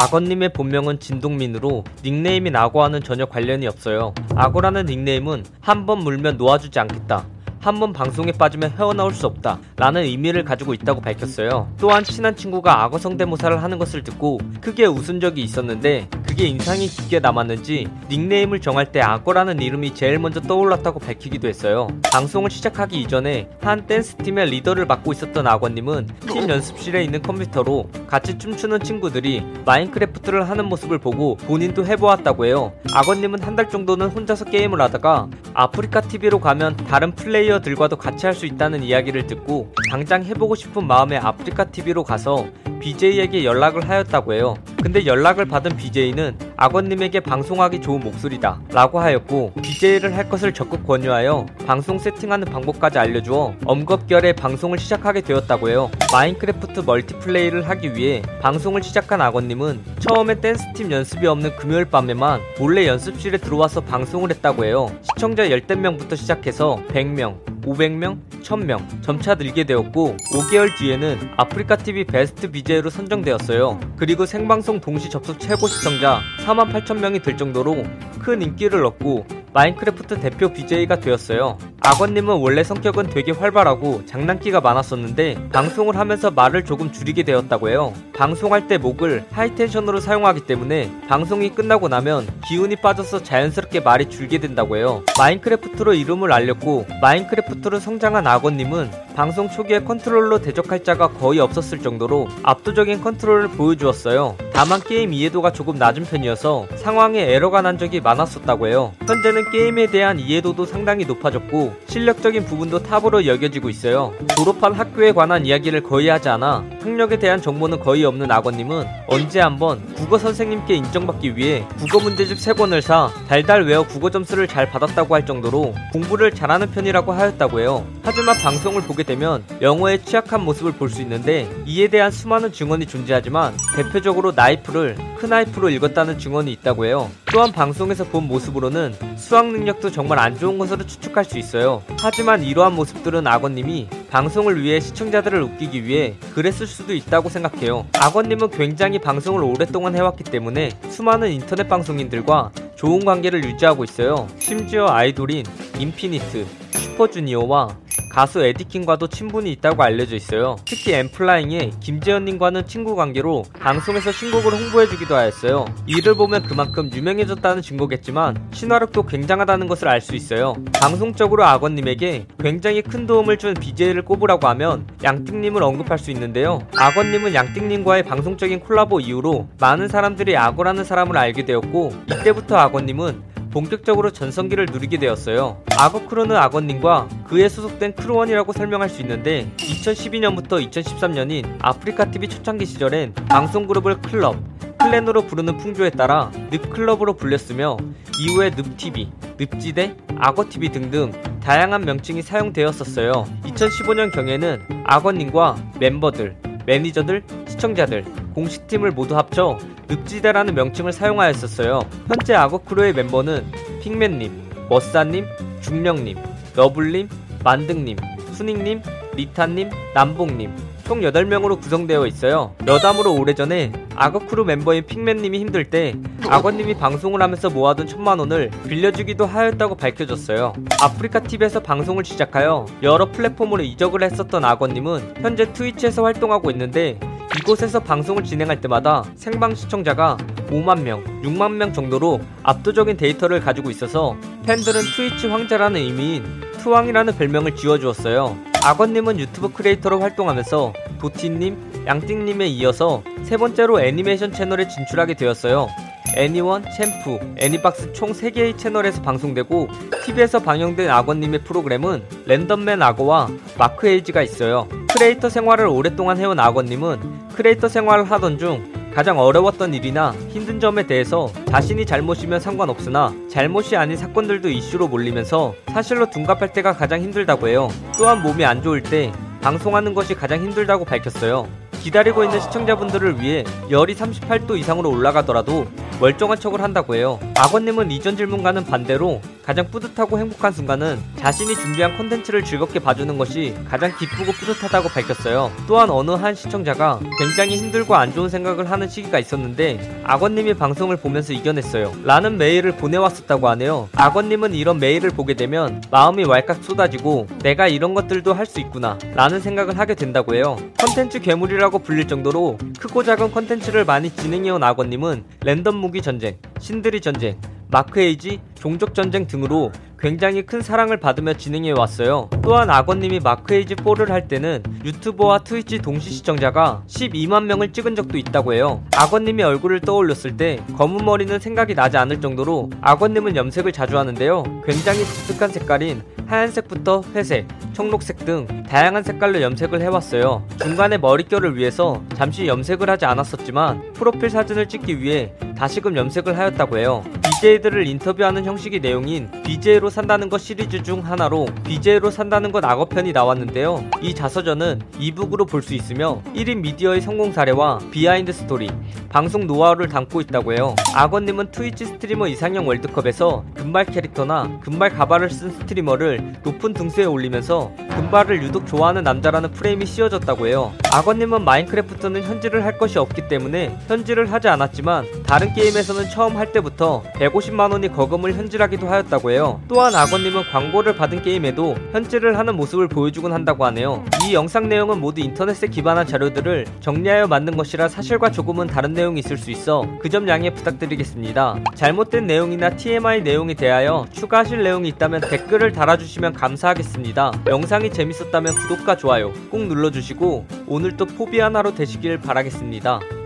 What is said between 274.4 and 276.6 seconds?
이슈로 몰리면서 사실로 둔갑할